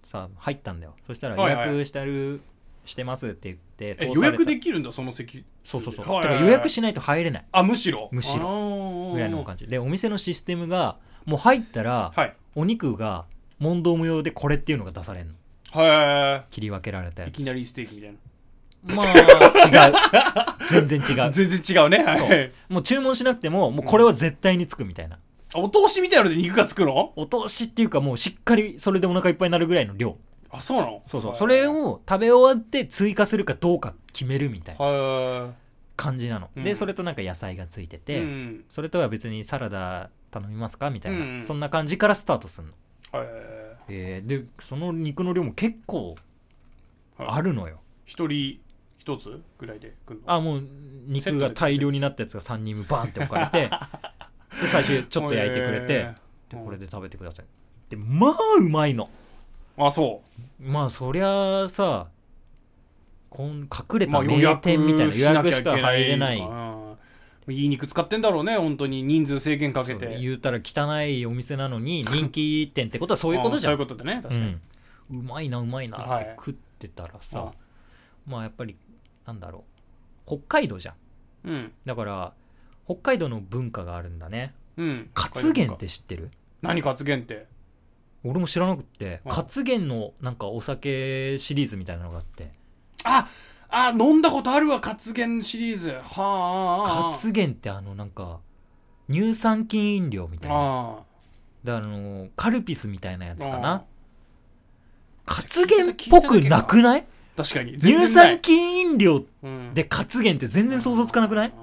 [0.05, 0.95] さ入ったんだよ。
[1.07, 2.41] そしたら予約してる、
[2.85, 5.43] してますって言って予約できるんだ、その席。
[5.63, 6.33] そうそうそう、はいはいはい。
[6.33, 7.45] だから予約しないと入れない。
[7.51, 8.07] あ、むしろ？
[8.11, 8.43] むしろ。
[8.43, 9.67] ろぐらいの感じ。
[9.67, 12.33] でお店のシステムがもう入ったら、はい。
[12.55, 13.25] お肉が
[13.59, 15.33] 問答無用でこれっていうのが出されるの。
[15.71, 17.25] は切り分けられたい。
[17.25, 17.35] やつ。
[17.35, 18.17] いきなりステーキみたいな。
[18.95, 19.07] まあ
[20.69, 20.87] 違う。
[20.87, 21.31] 全然違う。
[21.31, 22.03] 全然違うね。
[22.03, 22.25] はそ。
[22.25, 22.53] いう。
[22.69, 25.19] もう注文しなくてももうこれは絶対につくみたいな、あ
[25.53, 27.13] お通しみたいなので肉がつくの？
[27.15, 30.17] お通しっていうかもうしっかりそれでお腹いっぱいになるぐらいの量
[30.49, 31.01] あ、そうなの？
[31.05, 31.31] そうそう。
[31.31, 35.53] はいそれを食べ終わって追加するかどうか決めるみたいなは
[35.95, 36.49] 感じなの。
[36.55, 37.99] うんで、それとなんか野菜がついてい。
[37.99, 38.65] て、うん。
[38.69, 43.19] それとは別にサラダ頼みますかみたいな、うんそんな感じからスタートするの。
[43.19, 43.27] はい。
[43.87, 46.15] えーで、その肉の量も結構
[47.17, 47.79] あるのよ。
[48.05, 48.59] 一人
[48.97, 50.33] 一つぐらいで来るの？
[50.33, 50.63] あ、もう
[51.07, 53.69] 肉が大量になったやつが3人分バーンって置かれて、
[54.61, 57.45] で、最初ちょっと焼いてくれて、へで、ーこれで食べてください。
[57.89, 59.09] で、まあうまいの。
[59.77, 60.21] あ、そ
[60.59, 62.07] まあそりゃさ、
[63.29, 66.37] こん隠れた名店みたいな予約しか入れない
[67.47, 69.03] いい肉使ってんだろうね、本当に。
[69.03, 70.17] 人数制限かけて。
[70.19, 74.57] 言うたら汚いお店なのに 人気店ってことはそういうことじゃんあそういうことでね、確かに。
[75.11, 77.51] うん、うまいなうまいなっはいて食ってたらさ、
[78.25, 78.75] まあやっぱり
[79.27, 79.63] なんだろ
[80.25, 80.93] う北海道じゃ
[81.43, 81.71] んうん。
[81.85, 82.33] だから
[82.85, 85.09] 北海道の文化があるんだねうん。
[85.13, 86.29] 活源って知ってる？
[86.61, 87.47] 何活源って？
[88.23, 92.51] 俺も知らなくってうん活源のなんかお酒シリーズみたいなのがあって
[93.03, 93.27] あ
[93.69, 95.91] あ、飲んだことあるわ、活源シリーズ。
[95.91, 97.11] はあ。
[97.11, 98.39] 活源ってあのなんか
[99.11, 100.99] 乳酸菌飲料みたいなあ
[101.63, 103.43] だからあのカルピスみたいなやあ。
[103.43, 103.83] つかあな
[105.25, 107.05] 活源っぽくなくない？
[107.35, 107.77] 確かに。
[107.77, 111.53] 乳酸菌飲料菌で活源って全然想像つかなくない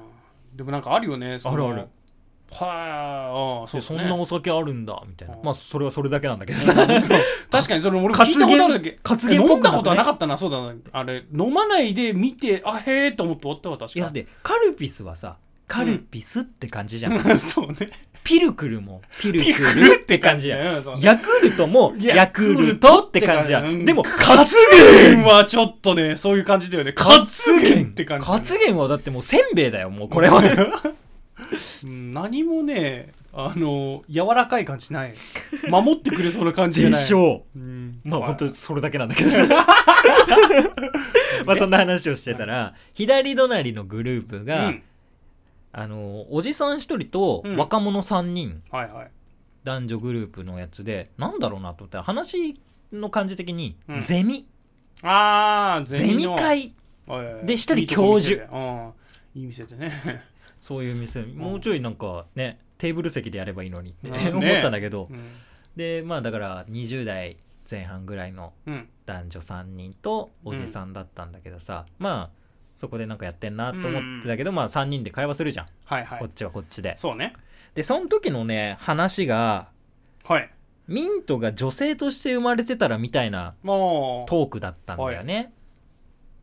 [0.55, 1.39] でもなんかあるよね。
[1.43, 1.89] あるある。
[2.53, 3.87] はい、ああ、そうね。
[3.87, 6.75] そんなお酒あるんだみたいなうんまあそれはそれだけなんだけどさ
[7.51, 15.39] 確かにそれ俺も聞いたことあるだけ活源っぽくなくない飲んだことはなかったなそうだなあれ飲まないで見てあへえと思って終わったわ確かいやでカルピスはさ
[15.73, 17.89] カルピスって感じじゃん、 そうね。
[18.23, 23.81] ピルクルもピルクルってて感じ感じじゃんヤクルトもヤヤクルトって感じじゃうん。
[23.81, 24.55] んでも活
[25.11, 26.93] 源はちょっとねそういう感じだよね。
[26.93, 30.43] 活源って感じだね活源はだってもうせんべいだよもうこれは。
[31.85, 32.13] うん。
[32.13, 35.15] 何もねあの柔らかい感じない。
[35.71, 37.01] 守ってくれそうな感じじゃない。
[37.01, 37.99] でしょううん。
[38.05, 39.31] まあ本当にそれだけなんだけど。
[39.31, 39.47] さ
[41.47, 44.83] まあそんな話をしてたら左隣のグループうが、ん
[45.73, 47.57] あのおじさん一人とうん。
[47.57, 49.11] 若者3人、はいはい。
[49.65, 52.61] 男女グループのやつでなんだろうなと思ったら話
[52.93, 53.99] の感じ的に、うん。
[53.99, 54.47] ゼミ。
[55.03, 56.37] ああゼミの。
[56.37, 56.75] 会。
[57.45, 58.45] で一人教授。
[59.35, 60.23] いい店でね。
[60.61, 61.23] そういう店。
[61.23, 64.31] もうちょいなんかねテーブル席でやればいいのにって、うんね。
[64.53, 65.33] 思ったんだけど、うん。
[65.75, 68.89] でまあだから20代前半ぐらいのうん。
[69.07, 72.42] 男女3人とおじさんだったんだけどさ、まあ
[72.83, 76.19] そこでなんかやってんなと思ってたけど、まあ3人で会話するじゃん、はいはい。
[76.19, 76.97] こっちはこっちで。
[76.97, 77.33] そうね。
[77.77, 79.69] でその時のね話が
[80.25, 80.51] はい。
[80.89, 85.53] ミントが女性として生まれてたらみたいなトークだったんだよね、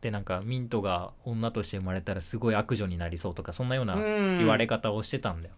[0.00, 4.38] でなんかミントが女として生まれたらすごい悪女になりそうとかそんなようなうん。
[4.38, 5.54] 言われ方をしてたんだよ、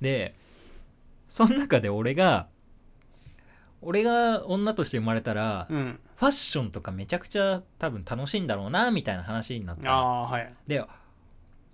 [0.00, 0.34] で
[1.28, 2.48] その中で俺が
[3.82, 6.00] 俺が女として生まれたら、うん。
[6.16, 10.52] ファッションとかめちゃくちゃ多分楽しいんだろうなみたいな話になっああーはい。
[10.66, 10.84] で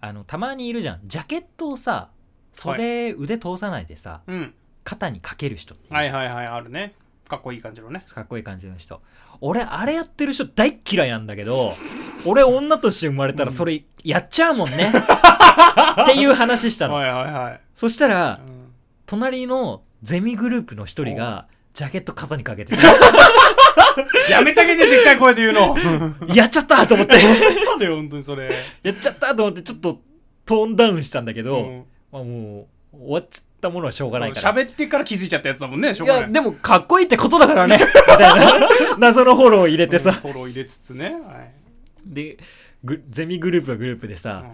[0.00, 1.00] あのたまにいるじゃん。
[1.04, 2.10] ジャケットをさ
[2.52, 4.54] 袖、腕通さないでさうん。
[4.84, 6.14] 肩にかける人っているじゃん。
[6.14, 6.94] はいはいはいあるね。
[7.28, 8.04] かっこいい感じのね。
[8.08, 9.02] かっこいい感じの人。
[9.40, 11.72] 俺あれやってる人大っ嫌いなんだけど
[12.24, 14.92] 俺女として生まれたらそれやっちゃうもんね、
[16.02, 17.60] っていう話したの、はいはいはい。
[17.74, 18.72] そしたらうん。
[19.06, 22.74] 隣のゼミグループの一人がジャケット肩にかけて。
[24.30, 25.76] やめてあげてでっかい声で言うの。
[26.34, 27.22] やっちゃったと思って。
[27.22, 28.50] なんだよ本当にそれ。
[28.82, 30.00] やっちゃったと思ってちょっと
[30.46, 31.84] トーンダウンしたんだけど、うん。
[32.10, 34.54] まあ、もう終わっちゃったものはしょうがないから。
[34.54, 36.32] 喋ってから気づいちゃったやつだもんねしょういやがない。
[36.32, 37.76] でもかっこいいってことだからね。
[37.84, 38.68] みたいな。
[38.96, 41.14] 謎のフォローを入れてさ、フォロー入れつつね。
[41.26, 41.52] はい。
[42.06, 42.38] で
[42.84, 44.44] グゼミグループはグループでさ、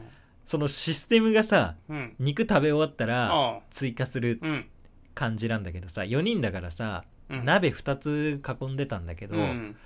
[0.44, 1.96] そのシステムがさうん。
[1.96, 4.66] うん肉食べ終わったら追加するうん。
[5.14, 9.76] 感じなんだけどさ4人だからさ、うん鍋2つ囲んでたんだけど、うん。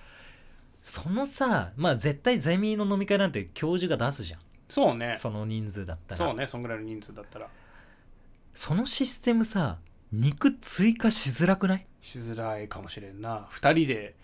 [0.82, 4.40] そのさまあ絶対ゼミの飲み会なんて教授が出すじゃん。
[4.68, 5.16] そうね。
[5.18, 6.18] その人数だったら。
[6.18, 7.48] そうねそんぐらいの人数だったら。
[8.54, 9.78] そのシステムさ
[10.12, 11.86] 肉追加しづらくない？
[12.00, 13.46] しづらいかもしれんな。
[13.50, 14.14] 二人で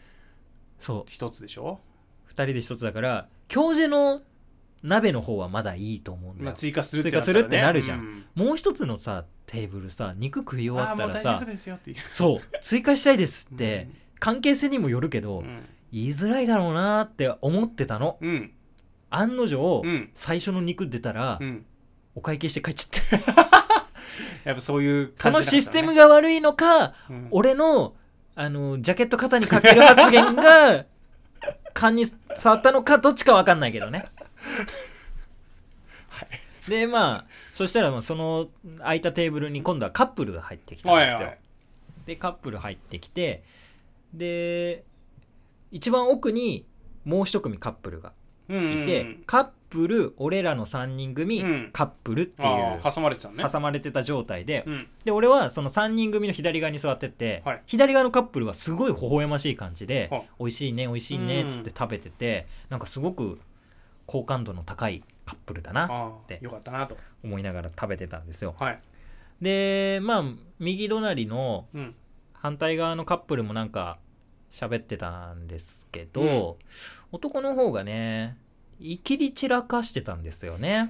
[0.79, 1.05] そう。
[1.07, 1.81] 一つでしょ
[2.29, 4.23] ？2人で1つだから教授の
[4.83, 8.01] 鍋の方はまだいいと思うんだよ、まあ追加するって追加するってなるじゃん。
[8.01, 8.25] ん。
[8.35, 11.43] もう一つのさテーブルさ肉食い終わったらさ
[12.09, 15.65] そう追加したいですって、関係性にもよるけど、ううん。
[15.93, 18.19] 言いづらいだろうなって思ってたの。
[18.21, 18.53] うん。
[19.11, 20.11] 案の定、うん。
[20.15, 21.67] 最初の肉出たら、うん。
[22.15, 23.25] お会計して帰っちゃって
[24.45, 27.29] やっぱそういうそのシステムが、が悪いのか、うん。
[27.31, 27.95] 俺の
[28.35, 30.87] あのジャケット肩にかける発言が
[31.75, 34.07] 勘に触ったのかどっちかわかんないけどね
[36.69, 38.49] でまあそしたらまあその
[38.79, 41.39] 空いたテーブルに今度はカップルが入ってきたんですよ、はいはい。
[42.07, 43.43] でカップル入ってきて
[44.15, 44.85] で
[45.71, 46.67] 一番奥に
[47.05, 48.13] もう一組カップルが
[48.49, 51.71] うんいて、カップル俺らの3人組、うん。
[51.73, 53.45] カップルっていう挟まれてたのね。
[53.51, 54.89] 挟まれてた状態で、うん。
[55.05, 57.63] で俺はその3人組の左側に座ってて、はい。
[57.67, 63.41] 左側のカップルはすごい微笑ましい感じではい「美味しいね美味しいね」うんっつって食べててなんかすごく
[64.07, 66.97] 好感度の高いカップルだなってよかったなと。
[67.25, 68.55] 思いながら食べてたんですよ。
[68.59, 68.81] はい。
[69.41, 70.25] でまあ
[70.59, 71.95] 右隣のうん。
[72.35, 73.99] 反対側のカップルもなんか
[74.51, 76.59] 喋ってたんですけど、
[77.13, 78.37] 男の方がね
[78.81, 80.89] いきり散らかしてたんですよね。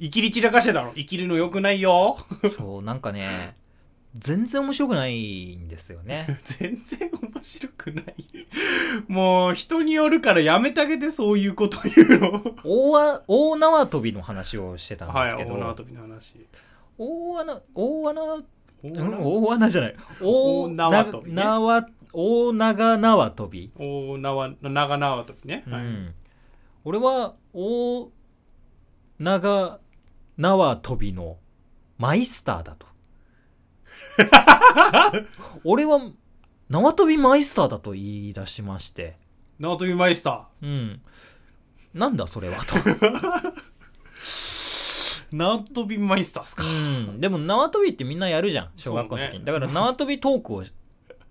[0.00, 0.92] 生きり散らかしてたの？
[0.94, 2.16] 生きるのよくないよ。
[2.56, 3.56] そうなんかね
[4.16, 6.38] 全然面白くないんですよね。
[6.42, 8.14] 全然面白くない。
[9.06, 12.54] もう人によるからやめてあげてそういうこと言うの。
[12.64, 16.46] 大わ大縄跳びの話をしてたんですけど、はい大縄跳びの話。
[16.96, 18.22] 大穴大穴
[18.82, 19.96] 大穴じゃない。
[20.20, 21.42] 大大縄跳びね。
[22.12, 25.82] 大長縄跳び、大縄長縄跳びね、はい。
[25.82, 26.14] うん、
[26.84, 28.10] 俺は大
[29.18, 29.78] 長
[30.36, 31.36] 縄跳びの
[31.98, 32.86] マイスターだと
[35.64, 36.00] 俺は
[36.68, 39.16] 縄跳びマイスターだと言い出しまして。
[39.58, 41.00] 縄跳びマイスタうん。
[41.94, 42.74] なんだそれはと。
[42.74, 43.52] ー
[45.32, 46.64] 縄跳びマイスターっすか。
[46.64, 49.44] うん、でも縄跳びってみんなやるじゃん小学校の時に、そうね。
[49.46, 50.64] だから縄跳びトークを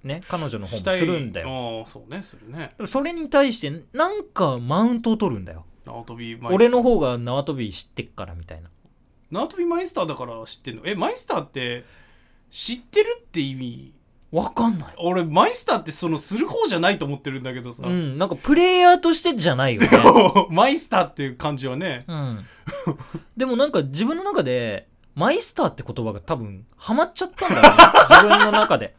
[0.03, 1.49] ね彼女の方もするんだよ。
[1.49, 2.73] よああそうねするね。
[2.85, 5.65] それに対してなんかマウントを取るんだよ。
[5.85, 6.53] 縄跳びマイスター。
[6.55, 8.69] 俺の方が縄跳び知ってっからみたいな。
[9.31, 10.81] 縄跳びマイスターだから知ってんの？
[10.85, 11.85] えマイスターって
[12.57, 13.93] 知ってるって意味
[14.31, 14.93] わかんない。
[14.97, 19.89] 俺マイスターってそのする方じゃないと思ってるんだけどさ、うんなんかプレイヤーとしてじゃないよね。
[20.49, 22.03] マイスターっていう感じはね。
[22.07, 22.45] うん。
[23.37, 27.69] でもなんか自分の中でマイスターって言葉が多分ハマっちゃったんだよね。
[28.09, 28.95] 自分の中で。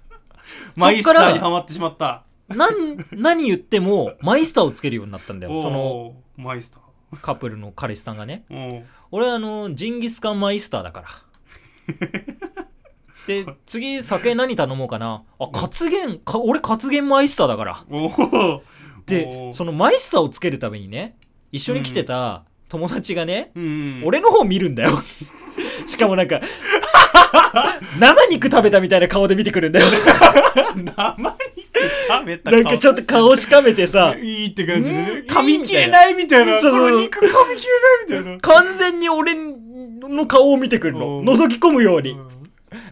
[0.77, 2.23] マイスターにそっかはまってしまった。
[2.47, 5.63] なん何言ってもマイスターをつけるようになったんだよ。
[5.65, 6.81] そのおーマイスタ
[7.21, 8.45] カップルの彼氏さんがね。
[8.49, 8.85] ー。
[9.11, 11.09] 俺はあのジンギスカンマイスターだから
[13.29, 15.23] で次酒何頼もうかな。
[15.39, 17.85] あカツゲンか俺カツゲンマイスターだから。
[17.91, 18.63] おお
[19.07, 21.17] でそのマイスターをつけるためにね
[21.53, 24.91] 一緒に来てた友達がね、うん俺の方見るんだよ。
[25.87, 26.41] しかもなんか
[27.99, 29.87] 生肉食べたみたいな顔で見てくるんだよ
[30.75, 31.69] 生肉
[32.09, 35.11] 食べたなんかちょっと顔しかめてさいいって感じでね。
[35.11, 36.61] うん噛み切れないみたいな。
[36.61, 37.01] そうそう。
[37.03, 37.67] 肉噛み切
[38.11, 38.41] れないみたいな。
[38.41, 41.19] 完全に俺の顔を見てくるの。
[41.19, 41.29] うん。
[41.29, 42.17] 覗き込むように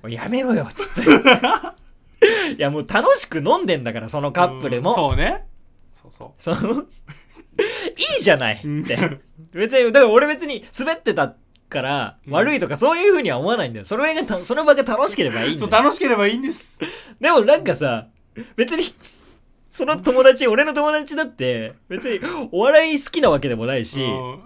[0.03, 1.11] うんやめろよっつって。
[2.57, 5.45] いやもう楽しく飲んでんだからそのカップルも、そうね。
[5.93, 6.83] そうそその
[7.97, 8.83] いいじゃないうん。
[8.83, 9.21] って。
[9.53, 11.35] 別にだから俺別に滑ってた
[11.69, 13.85] から悪いとかそういう風には思わないんだよ。
[13.85, 16.79] それがたその場が楽しければいいんだうそうよ楽しければいいんです。
[17.21, 18.09] でもなんかさ
[18.57, 18.95] 別に
[19.69, 22.21] その友達俺の友達だって別に
[22.53, 24.41] お笑い好きなわけでもないし、うん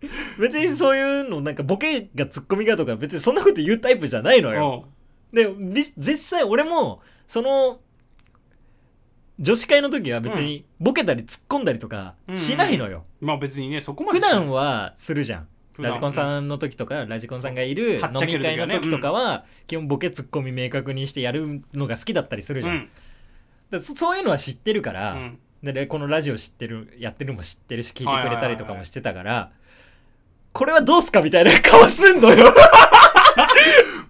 [0.40, 4.86] 別にそういうのなんかボケがツッコミがとか別にそんなこと言うタイプじゃないのよ、
[5.32, 7.80] でび実際俺もその
[9.38, 15.48] 女子会の時は別にボケたり突っ込んだりとかしないのよ、まあ別にねそこまで普段はするじゃん。
[15.78, 22.90] ラジコンさんの時とかラジコンさんがいる飲み会の時とかは基本ボケツッコミ明確にしてやるのが好きだったりするじゃん、
[23.70, 23.80] うん。
[23.80, 25.38] そそういうのは知ってるから、うん。
[25.62, 29.52] ででこのラジオ知ってるやってるのも知ってるし聞いてくれたりとかもしてたから、
[30.52, 32.52] これはどうすかみたいな顔すんのよ。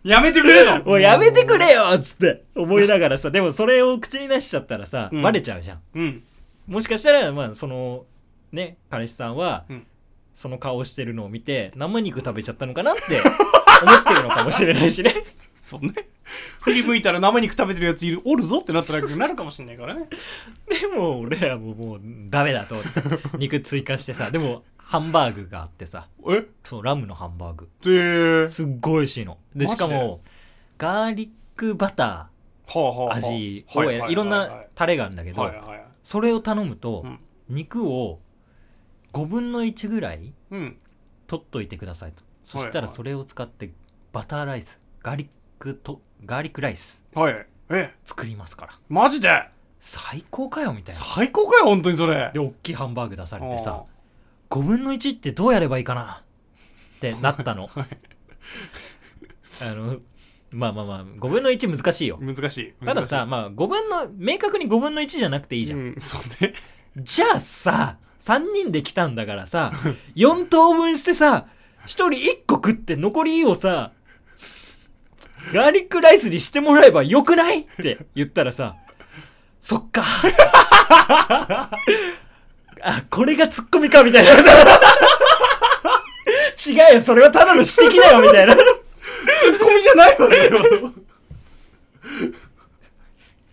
[0.03, 0.83] やめてくれよ。
[0.85, 3.31] もうやめてくれよっつって思いながらさ。
[3.31, 5.23] でもそれを口に出しちゃったらさ、うん。
[5.23, 5.81] バレちゃうじゃん。
[5.95, 6.23] うん。
[6.67, 8.05] もしかしたらまあその
[8.53, 9.87] ね彼氏さんは、うん。
[10.35, 13.01] その顔してるのを見て生肉食べちゃったのかなって
[13.83, 15.15] 思ってるのかもしれないしね。
[15.61, 15.93] そうね。
[16.61, 20.09] 振り向いたら生肉食べてるやついるおるぞってなったらなるかもしれないからね。
[20.81, 22.01] でも俺らももう
[22.31, 22.77] ダメだと。
[22.77, 23.01] 思って
[23.39, 24.31] 肉追加してさ。
[24.31, 26.09] でもハンバーグがあってさ。
[26.29, 26.45] え？
[26.65, 27.69] そうラムのハンバーグ。
[28.45, 29.39] ですっごい美味しいの。
[29.55, 30.21] でしかも
[30.79, 32.29] ガーリックバタは
[32.75, 33.15] あはあはあ。
[33.15, 37.21] ー味をはいろんなタレがあるんだけどはいはいそれを頼むとうん。
[37.49, 38.19] 肉を
[39.13, 40.77] 5分の1ぐらいうん。
[41.29, 42.25] 取っといてくださいと。
[42.45, 42.67] そはい。
[42.67, 43.71] したらそれを使って
[44.13, 45.29] バターライスガーリッ
[45.61, 47.47] クとガーリックライスはい。
[47.71, 47.95] え？
[48.05, 48.73] 作りますから。
[48.89, 49.45] マジで？
[49.79, 51.01] 最高かよみたいな。
[51.01, 52.33] 最高かよ本当にそれ。
[52.35, 54.00] で大きいハンバーグ出されてさあ
[54.51, 56.23] 5分の1ってどうやればいいかな？
[56.97, 57.71] ってなったの。
[59.63, 59.99] あの
[60.51, 62.19] まあまあまあ5分の1難しいよ。
[62.21, 62.75] 難しい。
[62.85, 66.55] たださまあ5分の明確に5分の1じゃなくていいじゃん、うんそうね。
[66.97, 69.73] じゃあさ3人で来たんだからさ
[70.17, 71.47] 4等分してさ
[71.85, 73.93] 1人1個食って残りをさ
[75.53, 77.61] ガーリックライスにしてもらえばよくない？
[77.61, 78.77] って言ったらさ
[79.61, 80.03] そっか
[82.83, 84.43] あこれがツッコミかみたいな。
[84.43, 84.81] さ
[86.69, 88.55] 違うよそれはただの指摘だよみたいな。
[88.55, 90.93] ツッコミじゃないわよ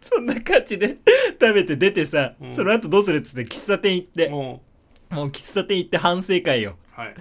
[0.02, 0.98] そんな感じで
[1.40, 2.56] 食べて出てさ、うん。
[2.56, 4.30] その後どうするっつって喫茶店行って。
[4.30, 4.62] も
[5.10, 6.76] もう喫茶店行って反省会よ。
[6.98, 7.16] うはい。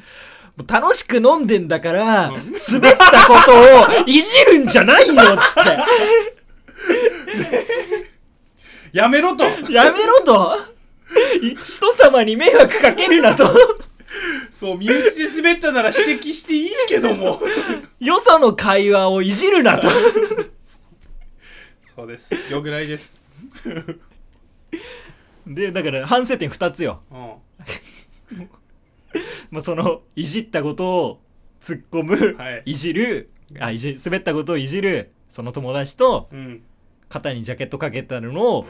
[0.57, 2.35] もう楽しく飲んでんだから、うん。
[2.35, 5.65] 滑ったことをいじるんじゃないよっつっ
[8.93, 9.45] やめろと。
[9.67, 9.73] て。
[9.73, 10.57] やめろと。
[11.43, 13.45] い人様に迷惑かけるなと。
[14.51, 17.41] そう身内で滑ったなら指摘していいけども
[17.99, 19.89] よその会話をいじるなと。
[21.95, 23.19] そうですよくないです
[25.47, 27.03] で、だから反省点二つよ。
[27.11, 28.51] うん
[29.51, 31.21] もうその、いじったことを
[31.61, 36.63] 突っ込む、はいいじる、あ、いじ、滑ったことをいじる、その友達と、うん
[37.09, 38.67] 肩にジャケットかけたのを、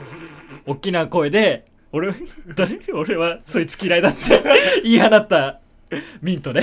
[0.67, 4.43] 大きな声で、俺、だ俺はそいつ嫌いだって。
[4.83, 5.61] 言い放った。
[6.21, 6.63] ミントね。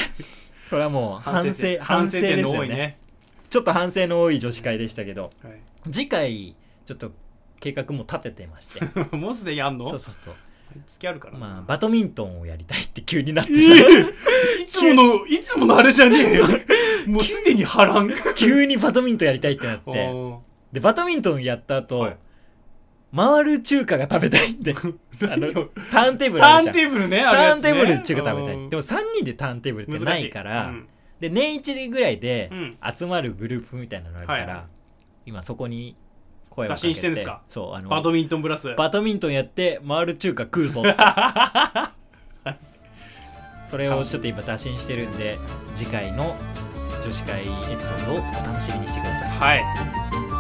[0.70, 2.36] これはもう反省、反省ですよね。
[2.36, 2.98] 点の多いね。
[3.50, 5.62] ちょっと反省の多い女子会でしたけど、はい。
[5.92, 6.56] 次回、
[6.86, 7.12] ちょっと
[7.60, 8.82] 計画も立ててまして。
[9.16, 9.86] もうすでにやんの？
[9.86, 10.36] そうそうそう。
[10.88, 11.34] 付きあるから。
[11.34, 16.46] なまあ、バドミントンをやりたいって急になってええいつものいつものあれじゃねえよ。
[17.08, 18.10] もうすでに波乱。
[18.16, 20.40] さ、急にバドミントンやりたいってなっおて、ー。
[20.72, 22.18] で、バドミントンやった後、はい
[23.16, 25.52] 回る中華が食べたいって、 あの、
[25.92, 26.76] ターンテーブルタあるじゃん。
[26.76, 28.56] ーンテーブルねターンテーブルで中華食べたい。
[28.56, 28.70] うん。
[28.70, 30.84] でも3人でターンテーブルってないから、難しい。
[31.22, 32.78] で、年一ぐらいでうん。
[32.96, 34.66] 集まるグループみたいなのあるから、
[35.26, 35.96] 今そこに
[36.50, 36.88] 声をか打けて。
[36.88, 37.42] 診してんですか？
[37.50, 38.74] そう、あの、バドミントンブラス。
[38.76, 40.84] バドミントンやって回る中華食うぞ
[43.70, 45.40] それをちょっと今打診してるんで
[45.74, 46.36] 次回の
[47.04, 47.50] 女子会エピ
[47.84, 49.30] ソードをお楽しみにしてください。
[49.30, 49.56] は
[50.30, 50.33] い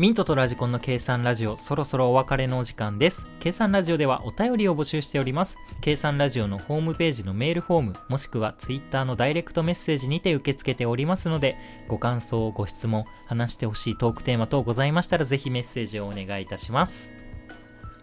[0.00, 3.26] ミントとラジコンの計算ラジオ、そろそろお別れのお時間です。
[3.38, 5.58] 計算ラジオではお便りを募集しております。
[5.82, 11.54] 計算ラジオのホームページのメールフォーム、もしくはツイッターのダイレクトメッセージにて受け付けておりますので、
[11.86, 17.12] ご感想、ご質問、話してほしいトークテーマ等ございましたら、ぜひメッセージをお願いいたします。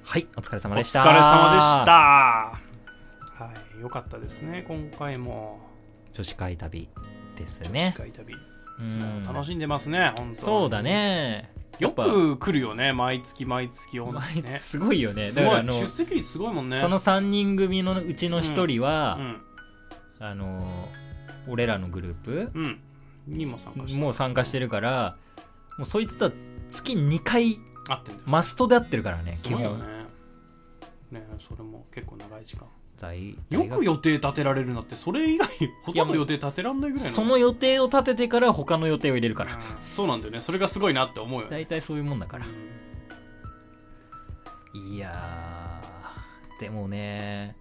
[0.04, 1.02] はい、お疲れ様おでした。
[1.02, 2.60] 疲れ様でしたは
[3.78, 5.60] いよかったですね今回も
[6.14, 6.90] 女子会旅
[7.36, 7.96] です世ね。
[7.98, 8.36] 界旅
[8.82, 11.57] うんそう楽しんでますね本当そうだね。
[11.80, 14.60] よく来るよね毎月毎月同じね。
[14.60, 15.30] すごいよね。
[15.30, 15.64] すごい。
[15.66, 16.80] 出席率すごいもんね。
[16.80, 19.42] その3人組のうちの1人は、うん。
[20.20, 20.90] あの
[21.48, 22.80] 俺らのグループうん。
[23.28, 25.18] にも参加してもう参加してるから
[25.78, 26.32] もうそいつとは
[26.70, 27.60] 月2回
[28.26, 29.84] マストで会ってるからね基すごいよね。
[31.12, 32.68] 本ねそれも結構長い時間
[33.00, 35.48] 大よく予定立てられるなってそれ以外
[35.84, 37.12] ほとんど予定立てらんないぐらいの。
[37.12, 39.54] その予定を立ててから他の予定を入れるから。
[39.54, 39.60] うん
[39.92, 41.48] そうなんだよねそれがすごいなって思うよ。
[41.48, 42.46] ね大体そういうもんだから。
[42.46, 42.78] うん
[44.74, 47.56] いやーでもね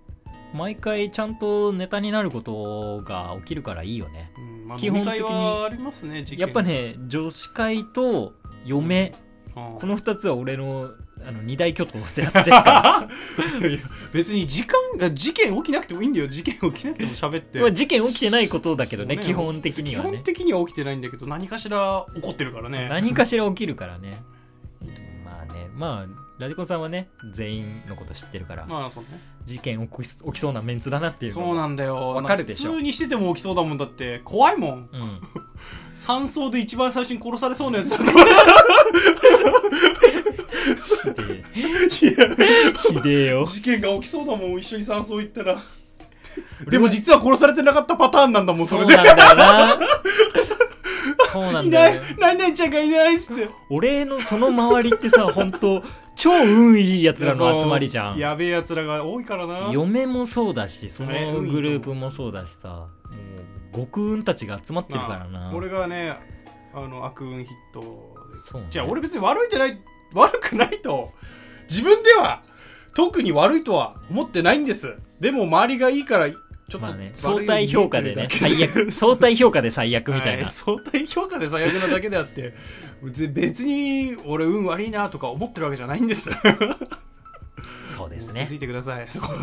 [0.53, 4.33] 毎回ちゃんとネタになることが起きるからいいよね。
[4.37, 6.11] うんまあ、基本的に。
[6.11, 8.35] ねやっぱね女子会と
[8.65, 9.15] 嫁。
[9.55, 10.91] ああこの2つは俺の
[11.27, 12.51] あの二大巨頭でやって
[14.13, 16.29] 別に時間が事件起きなくてもいいんだよ。
[16.29, 17.59] 事件起きなくても喋って。
[17.59, 19.23] らまあ事件起きてないことだけどねね。
[19.23, 22.87] 基本的には基ね本的には起きてないんだけど何かしら起こってるからね。
[22.89, 24.23] 何かしら起きるからね。
[25.25, 29.21] まあねまあラジコンさんはね全員のこと知ってるからまあそうね。
[29.45, 32.11] 事件起き起きそうなメンツだなっていうのそうなんだよ。
[32.11, 32.71] わかるでしょ。
[32.73, 34.21] 普通にしてても起きそうだもんだって。
[34.25, 34.89] 怖いもん。
[34.93, 35.21] うん。
[35.93, 37.99] 山荘で一番最初に殺されそうなやつだ
[41.91, 42.15] ひ
[43.03, 43.27] でえ。
[43.31, 43.45] よ。
[43.45, 45.63] 事件が起きそうだもん一緒に山荘行ったら。
[46.69, 48.95] でも実は殺されてなかったパターンなんだもんそれで。
[48.95, 49.79] そうなんだよな。
[51.33, 51.93] そうなんいない。
[51.93, 53.49] だよね何々ちゃんがいないっつって。
[53.71, 55.83] 俺のその周りってさ本当
[56.15, 58.17] 超運いいやつらの集まりじゃん。
[58.19, 59.71] やべえやつらが多いからな。
[59.73, 62.87] 嫁もそうだしそのグループもそうだしさも
[63.73, 65.27] う極運たちが集まってるからな。
[65.27, 66.17] まあ俺がね
[66.75, 67.87] あの悪運ヒットで。
[68.51, 68.67] そうね。
[68.71, 69.79] じゃあ俺別に悪いじゃない
[70.13, 71.13] 悪くないと。
[71.69, 72.43] 自分では
[72.95, 74.97] 特に悪いとは思ってないんです。
[75.21, 78.91] でも周りがいいからちょっとまあね相対評価でね最悪。
[78.93, 82.55] 相対評価で最悪みたいな、は相対評価で最悪なだけであって
[83.03, 86.31] 別別に俺運悪いなとか思ってるわけじゃないんです。
[87.97, 88.47] そうですね。
[88.49, 89.07] 気づいてください。
[89.09, 89.35] そこ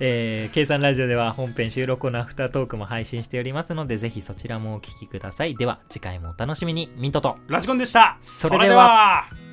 [0.00, 5.54] えー、計算ラジオでは本編収録後のアフタートークも配信しておりますのでぜひそちらもお聞きください。
[5.54, 6.90] では次回もお楽しみに。
[6.96, 7.36] ミントと。
[7.48, 8.16] ラジコンでした。
[8.20, 9.26] それでは。
[9.28, 9.43] それでは